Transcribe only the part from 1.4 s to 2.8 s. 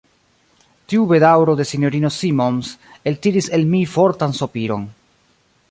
de S-ino Simons